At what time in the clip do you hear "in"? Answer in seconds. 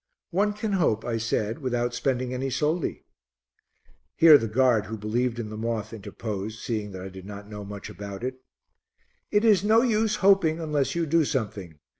5.37-5.51